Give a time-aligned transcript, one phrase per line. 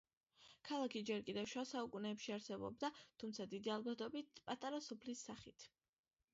[0.69, 2.91] ქალაქი ჯერ კიდევ შუა საუკუნეებში არსებობდა,
[3.23, 5.71] თუმცა დიდი ალბათობით, პატარა სოფლის სახით.